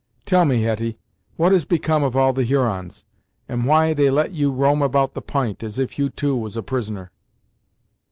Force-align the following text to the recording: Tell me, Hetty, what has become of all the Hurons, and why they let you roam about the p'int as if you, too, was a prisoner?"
Tell 0.25 0.45
me, 0.45 0.63
Hetty, 0.63 0.97
what 1.35 1.51
has 1.51 1.63
become 1.63 2.01
of 2.01 2.15
all 2.15 2.33
the 2.33 2.41
Hurons, 2.43 3.03
and 3.47 3.67
why 3.67 3.93
they 3.93 4.09
let 4.09 4.31
you 4.31 4.51
roam 4.51 4.81
about 4.81 5.13
the 5.13 5.21
p'int 5.21 5.61
as 5.61 5.77
if 5.77 5.99
you, 5.99 6.09
too, 6.09 6.35
was 6.35 6.57
a 6.57 6.63
prisoner?" 6.63 7.11